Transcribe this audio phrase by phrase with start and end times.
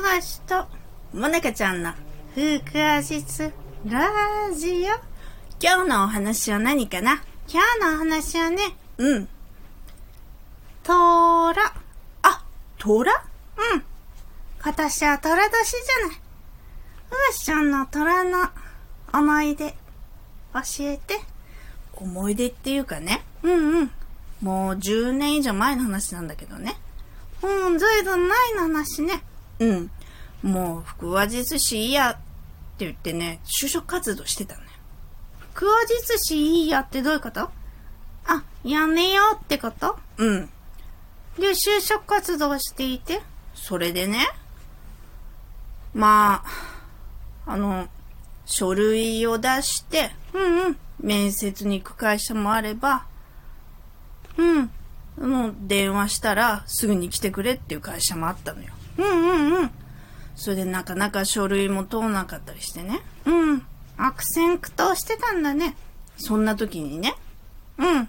[0.00, 0.66] 流しと、
[1.12, 1.92] もなかちゃんの、
[2.34, 3.52] 風化実
[3.84, 4.08] ラ
[4.56, 4.94] ジオ。
[5.62, 7.22] 今日のお話は何かな？
[7.46, 8.62] 今日のお話はね、
[8.96, 9.28] うん。
[10.82, 11.74] トラ。
[12.22, 12.44] あ、
[12.78, 13.12] トラ？
[13.74, 13.82] うん。
[14.62, 16.16] 今年はトラ年じゃない。
[16.16, 18.48] うーしちゃんのトラの
[19.12, 19.74] 思い出、
[20.54, 21.20] 教えて。
[21.94, 23.22] 思い出っていうかね。
[23.42, 23.90] うんうん。
[24.40, 26.78] もう10年以上前の話なんだけどね。
[27.42, 29.22] うん、ずいぶん前の話ね。
[29.60, 29.90] うん。
[30.42, 34.68] もう、腹話術師いいやって言ってね、就職活動してたのよ。
[35.54, 37.50] 腹話術師いいやってどういうこと？
[38.26, 39.98] あ、やめようってこと？
[40.16, 40.50] うん。
[41.38, 43.20] で、就職活動していて
[43.54, 44.26] それでね、
[45.94, 46.42] ま
[47.46, 47.88] あ、あの、
[48.46, 53.04] 書類を出して、うんうん、面接に行く会社もあれば、
[54.36, 54.70] うん、
[55.18, 58.68] もう電話したらすぐに来てくれっていう会社もあったのよ。
[59.00, 59.70] うんうんうん。
[60.36, 63.00] それでなかなか書類も通らなかったりしてね。
[63.24, 63.66] うん。
[63.96, 65.76] 悪戦苦闘してたんだね。
[66.16, 67.14] そんな時にね。
[67.78, 68.08] うん。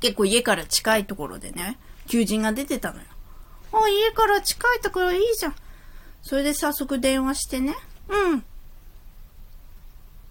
[0.00, 3.04] 結構家から近いところでね、求人が出てたのよ。
[3.72, 5.54] あ、家から近いところいいじゃん。
[6.22, 7.74] それで早速電話してね。
[8.08, 8.44] うん。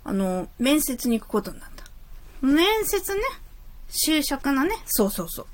[0.03, 1.83] あの、面接に行くことになった。
[2.42, 3.21] 面接ね。
[3.89, 4.75] 就職のね。
[4.86, 5.47] そうそうそう。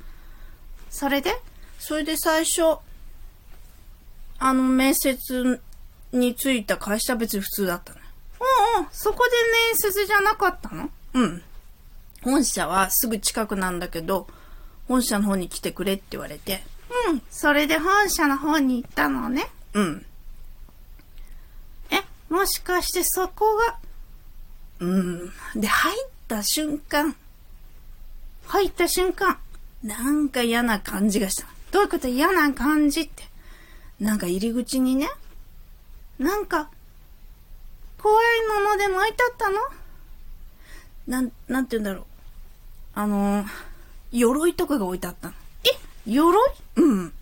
[0.89, 1.35] それで
[1.79, 2.77] それで最初、
[4.45, 5.61] あの、面接
[6.11, 7.99] に着いた会社別に普通だったの。
[8.75, 9.31] うんうん、そこで
[9.69, 10.89] 面接じゃなかったの？
[11.13, 11.41] うん。
[12.23, 14.27] 本社はすぐ近くなんだけど、
[14.89, 16.61] 本社の方に来てくれって言われて。
[17.07, 19.47] うん、それで本社の方に行ったのね？
[19.75, 20.05] うん。
[21.89, 23.77] え、もしかしてそこが、
[24.79, 25.31] うん。
[25.55, 27.15] で、入った瞬間、
[28.47, 29.37] 入った瞬間、
[29.81, 31.47] なんか嫌な感じがした。
[31.71, 32.09] どういうこと？
[32.09, 33.23] 嫌な感じって。
[34.03, 35.09] なんか入り口にね、
[36.19, 36.69] なんか、
[37.97, 38.25] 怖い
[38.61, 39.59] ものでも置いてあったの？
[41.07, 42.03] なん、なんて言うんだろう。
[42.95, 43.47] あのー、
[44.11, 45.33] 鎧とかが置いてあったの。
[45.63, 45.69] え？
[46.05, 46.37] 鎧？
[46.75, 47.13] うん。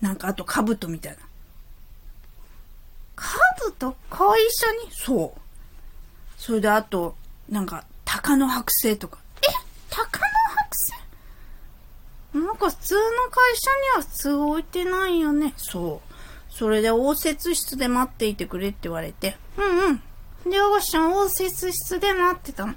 [0.00, 1.18] なんかあと兜みたいな。
[3.70, 4.90] 兜会社に？
[4.90, 5.40] そう。
[6.36, 7.14] それであと、
[7.48, 9.18] なんか、鷹の剥製とか。
[9.42, 9.46] え？
[9.88, 10.28] 鷹の
[12.34, 13.00] なんか普通の
[13.30, 15.54] 会社には普通置いてないよね。
[15.56, 16.07] そう。
[16.58, 19.36] それで応接室で待っていてくれって言われて。
[19.56, 20.00] うん
[20.44, 20.50] うん。
[20.50, 22.74] で、おばちゃん応接室で待ってたの。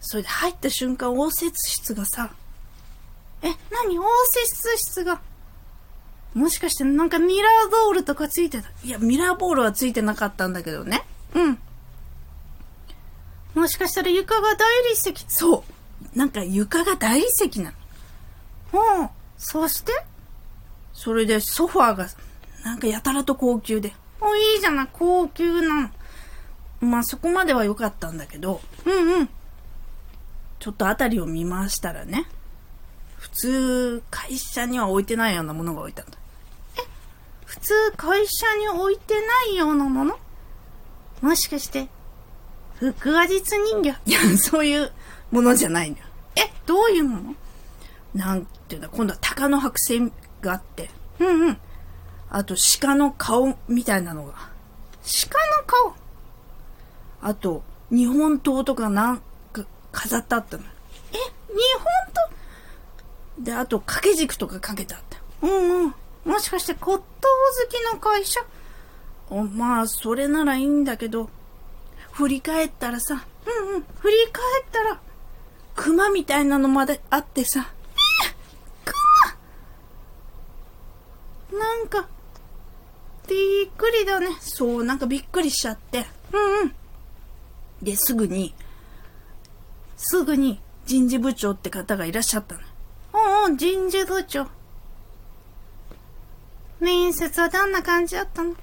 [0.00, 2.30] それで入った瞬間応接室がさ、
[3.40, 3.98] え、何？
[3.98, 5.22] 応接室が、
[6.34, 8.68] もしかしてなんかミラーボールとかついてた？
[8.84, 11.02] いや、ミラーボールはついてなかったんだけどね。
[11.34, 11.58] うん。
[13.54, 15.14] もしかしたら床が大理石。
[15.26, 15.64] そ
[16.14, 16.18] う。
[16.18, 17.72] なんか床が大理石な
[18.74, 19.04] の。
[19.06, 19.08] う。
[19.38, 19.92] そして
[20.92, 22.08] それでソファーが、
[22.66, 23.94] なんかやたらと高級で。
[24.20, 25.90] お、いいじゃない、高級なの。
[26.80, 29.28] まあそこまでは良かったんだけど、うんうん。
[30.58, 32.26] ちょっとあたりを見ましたらね、
[33.18, 36.18] 普通会社には置いてないようなものが置いてあった。
[36.82, 36.84] え？
[37.44, 39.20] 普通会社に置いてな
[39.52, 40.18] いようなもの？
[41.22, 41.86] もしかして、
[42.80, 43.96] 腹話実人形？
[44.06, 44.90] いや、そういう
[45.30, 46.06] ものじゃないんだよ。
[46.34, 46.52] え？
[46.66, 47.34] どういうもの？
[48.12, 50.00] なんていうんだ、今度は鷹の剥製
[50.40, 50.90] があって、
[51.20, 51.58] うんうん。
[52.36, 54.34] あと鹿の顔みたいなのが。
[54.34, 55.94] 鹿の顔？
[57.22, 59.22] あと、日本刀とかなん
[59.54, 60.62] か飾ってあったの。
[60.62, 60.66] え、
[61.16, 61.84] 日本
[63.38, 63.42] 刀？
[63.42, 65.18] で、あと掛け軸とかかけてあった。
[65.46, 65.94] うんうん。
[66.26, 67.04] もしかして骨董好
[67.70, 68.38] きの会社？
[69.30, 71.30] おまあ、それならいいんだけど、
[72.12, 75.00] 振り返ったらさ、うんうん、振り返ったら、
[75.74, 77.72] 熊みたいなのまであってさ、
[81.50, 82.08] なんか、
[83.28, 84.28] びっくりだね。
[84.40, 86.06] そう、なんかびっくりしちゃって。
[86.32, 86.74] うんうん。
[87.82, 88.54] で、すぐに、
[89.96, 92.60] すぐに人事部長って方がいらっしゃったの。
[93.12, 94.46] おう人事部長。
[96.80, 98.54] 面接はどんな感じだったの？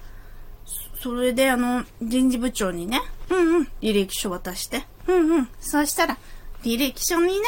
[1.01, 6.18] それで、あの、人事部長にね、うんうん、履歴書渡して、うんうん、そしたら、
[6.63, 7.39] 履歴書見なが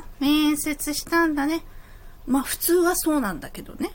[0.00, 1.62] ら面接したんだね。
[2.26, 3.92] まあ普通はそうなんだけどね。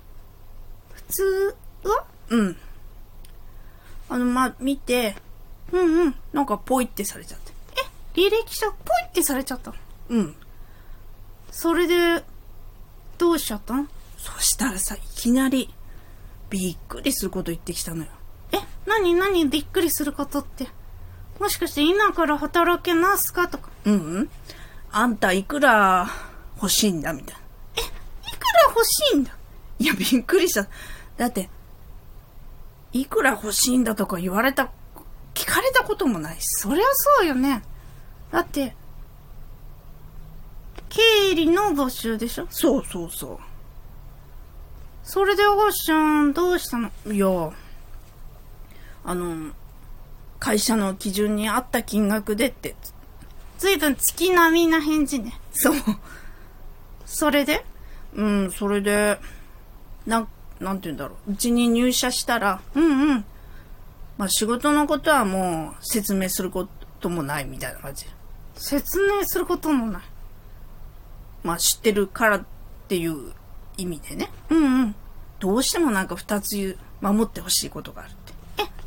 [0.93, 2.05] 普通は？
[2.29, 2.57] うん。
[4.09, 5.15] あの、まあ、見て、
[5.71, 7.53] うんうん、なんかポイってされちゃって。
[8.15, 9.73] え、履歴書ポイってされちゃった
[10.09, 10.35] うん。
[11.51, 12.23] それで、
[13.17, 13.87] どうしちゃったの？
[14.17, 15.73] そしたらさ、いきなり、
[16.49, 18.09] びっくりすること言ってきたのよ。
[18.51, 18.57] え、
[18.89, 20.67] なになにびっくりすることって？
[21.39, 23.69] もしかして今から働けますかとか？
[23.85, 24.29] うんうん。
[24.91, 26.07] あんたいくら
[26.55, 27.41] 欲しいんだみたいな。
[27.77, 27.93] え、いくら
[28.69, 29.31] 欲しいんだ？
[29.79, 30.67] いや、びっくりした。
[31.17, 31.49] だって、
[32.93, 34.71] いくら欲しいんだとか言われた、
[35.33, 36.85] 聞かれたこともないし、そりゃ
[37.19, 37.61] そうよね。
[38.31, 38.75] だって、
[40.89, 42.47] 経理の募集でしょ？
[42.49, 43.39] そうそうそう。
[45.03, 46.91] それでおごしゃん、どうしたの？
[47.11, 47.51] いや、
[49.03, 49.53] あの、
[50.39, 52.75] 会社の基準に合った金額でって、
[53.59, 55.39] ずいぶん月並みな返事ね。
[55.51, 55.75] そう。
[57.05, 57.65] それで？
[58.15, 59.19] うん、それで、
[60.07, 60.27] なん、
[60.59, 61.31] なんて言うんだろう。
[61.31, 63.25] うちに入社したら、うんうん。
[64.17, 66.67] まあ仕事のことはもう説明するこ
[66.99, 68.05] ともないみたいな感じ。
[68.55, 70.01] 説明することもない。
[71.43, 72.45] まあ知ってるからっ
[72.87, 73.33] ていう
[73.77, 74.29] 意味でね。
[74.49, 74.95] うんうん。
[75.39, 78.33] どうしてもなんか二つ守ってほしいことがあるって。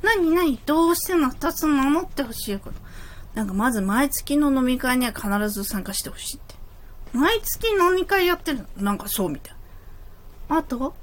[0.03, 2.79] え、なになにどうしても二つ守ってほしいこと。
[3.35, 6.55] なんかまず毎月の飲み会には必ず参加してほしいって。
[7.15, 8.67] 毎月飲み会やってるの？
[8.77, 9.57] なんかそうみたい。
[10.51, 10.95] あと？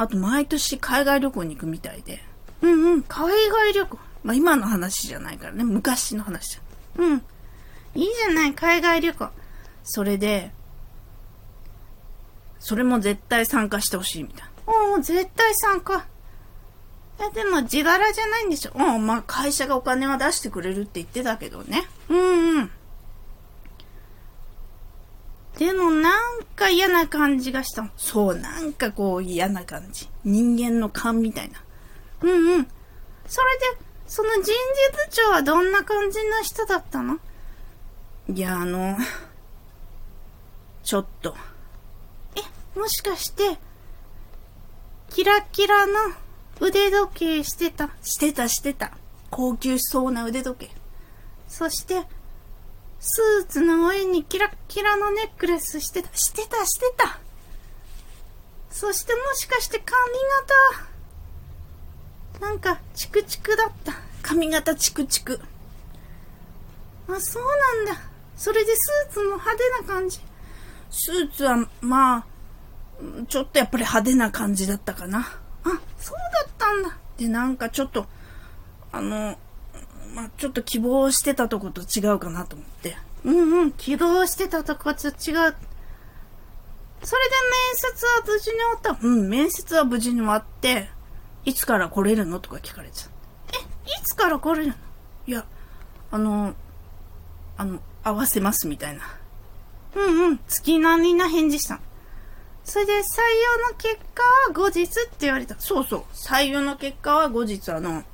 [0.00, 2.22] あと毎年海外旅行に行くみたいで。
[2.62, 3.98] うんうん、海外旅行。
[4.24, 7.04] まあ今の話じゃないからね、昔の話じゃん。
[7.04, 7.22] うん。
[7.94, 9.28] いいじゃない、海外旅行。
[9.84, 10.52] それで、
[12.58, 14.50] それも絶対参加してほしいみたいな。
[14.66, 16.06] おお、絶対参加。
[17.18, 18.72] え、でも自腹じゃないんでしょ？
[18.74, 21.86] うん、まあ会社がお金は出してくれるって言ってたけどね。
[22.08, 22.70] うんうん。
[25.60, 26.08] でもな
[26.38, 27.90] んか嫌な感じがしたの。
[27.94, 30.08] そう、なんかこう嫌な感じ。
[30.24, 31.62] 人間の勘みたいな。
[32.22, 32.66] うんうん。
[33.26, 34.54] それで、その人事部
[35.10, 37.18] 長はどんな感じの人だったの？
[38.26, 38.96] いや、あの、
[40.82, 41.36] ちょっと。
[42.36, 43.58] え、もしかして、
[45.10, 45.92] キラキラの
[46.58, 47.90] 腕時計してた？
[48.00, 48.92] してたしてた。
[49.28, 50.74] 高級そうな腕時計。
[51.48, 52.04] そして、
[53.00, 56.14] スーツの上にキラッキラのネックレスしてた。
[56.14, 57.18] してた、してた。
[58.70, 59.96] そしてもしかして髪
[62.38, 63.94] 型、なんか、チクチクだった。
[64.22, 65.40] 髪型チクチク。
[67.08, 67.44] あ、そう
[67.86, 68.02] なんだ。
[68.36, 70.20] それでスーツも派手な感じ。
[70.90, 72.26] スーツは、まあ、
[73.28, 75.20] ちょっとやっぱり派手な感じだったかな。
[75.64, 76.96] あ、そうだったんだ。
[77.16, 78.06] で、なんかちょっと、
[78.92, 79.38] あの、
[80.14, 82.96] まあ、ちょっと希望してたとこと違うかなと思って。
[83.24, 85.12] うんうん、希望してたとこと違う。
[85.12, 85.54] それで面
[87.74, 88.98] 接は無事に終わった？
[89.00, 90.88] うん、面接は無事に終わって、
[91.44, 92.40] いつから来れるの？
[92.40, 93.10] とか聞かれちゃう。
[93.54, 94.74] え、いつから来れるの？
[95.26, 95.44] いや、
[96.10, 96.54] あの、
[97.56, 99.02] あの、合わせますみたいな。
[99.94, 101.80] うんうん、月並みな返事したの。
[102.64, 103.02] それで採用
[103.70, 105.56] の結果は後日って言われた。
[105.58, 106.04] そうそう。
[106.14, 108.04] 採用の結果は後日あの、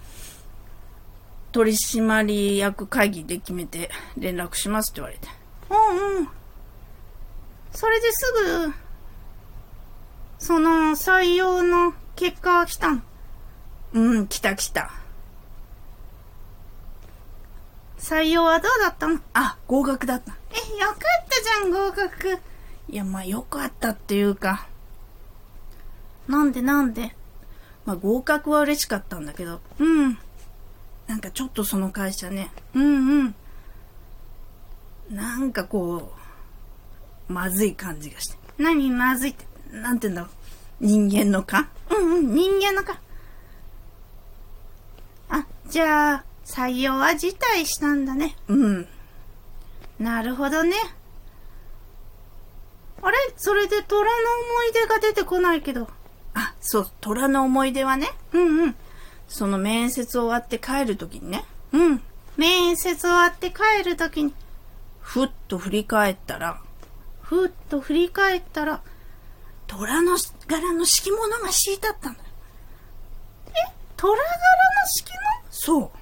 [1.57, 5.27] 取締役会議で決めて連絡しますって言われて。
[5.71, 6.29] うんうん。
[7.73, 8.33] それです
[8.69, 8.75] ぐ、
[10.39, 13.01] その採用の結果が来たの。
[13.95, 14.91] うん、来た来た。
[17.97, 19.19] 採用はどうだったの？
[19.33, 20.37] あ、合格だった。
[20.53, 22.39] え、よかったじゃん、合格。
[22.91, 24.67] いや、まあよかったっていうか。
[26.29, 27.17] なんでなんで
[27.87, 29.63] まあ合格は嬉しかったんだけど。
[29.79, 30.19] うん。
[31.07, 32.51] なんかちょっとその会社ね。
[32.75, 33.35] うんうん。
[35.11, 36.13] なんかこ
[37.29, 38.37] う、まずい感じがして。
[38.59, 39.47] 何まずいって。
[39.71, 40.31] なんて言うんだろう。
[40.81, 42.99] 人間の勘うんうん、人間の勘。
[45.29, 48.37] あ、じゃあ、採用は辞退したんだね。
[48.49, 48.89] うん。
[49.99, 50.77] なるほどね。
[53.03, 53.17] あれ？
[53.37, 55.89] それで虎の思い出が出てこないけど。
[56.35, 58.11] あ、そう、虎の思い出はね。
[58.33, 58.77] うんうん。
[59.29, 61.45] その面接終わって帰るときにね。
[61.73, 62.03] うん。
[62.37, 64.35] 面接終わって帰るときに、
[65.01, 66.61] ふっと振り返ったら、
[67.23, 68.83] ふっと振り返ったら、
[69.67, 70.17] 虎の
[70.47, 72.25] 柄の敷物が敷いてあったんだよ。
[73.49, 73.53] え？
[73.97, 74.27] 虎柄の
[74.87, 75.19] 敷物？
[75.51, 75.93] そ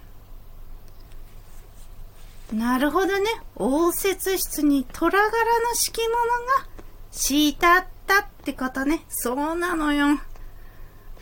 [2.53, 2.55] う。
[2.55, 3.31] なるほどね。
[3.57, 6.67] 応接室に虎柄の敷物が
[7.11, 9.05] 敷いてあったってことね。
[9.09, 10.19] そうなのよ。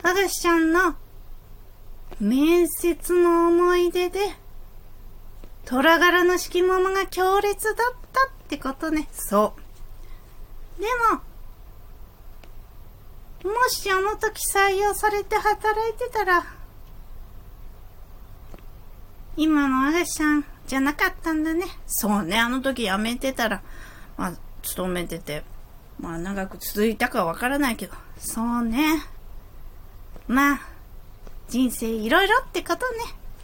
[0.03, 0.95] あがしちゃんの
[2.19, 4.19] 面接の思い出で、
[5.65, 7.75] 虎柄の敷物が強烈だっ
[8.11, 9.07] たってことね。
[9.11, 9.53] そ
[10.77, 10.81] う。
[10.81, 11.21] でも、
[13.53, 16.45] もしあの時採用されて働いてたら、
[19.35, 21.65] 今のあがしちゃんじゃなかったんだね。
[21.87, 23.61] そうね、あの時辞めてたら、
[24.17, 25.43] まあ、勤めてて、
[25.99, 29.03] まあ長く続いたかわからないけど、そうね。
[30.27, 30.72] まあ、
[31.49, 33.03] 人生いろいろってことね。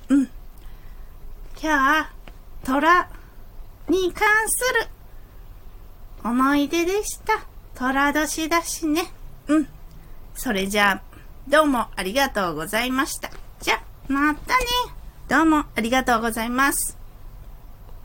[0.09, 0.23] うん。
[0.23, 2.09] 今日は、
[2.63, 3.09] 虎
[3.87, 4.87] に関する
[6.23, 7.45] 思い出でした。
[7.75, 9.11] 虎年だしね。
[9.47, 9.67] うん。
[10.35, 11.01] それじゃあ、
[11.47, 13.29] どうもありがとうございました。
[13.61, 14.65] じゃ、またね。
[15.27, 16.98] どうもありがとうございます。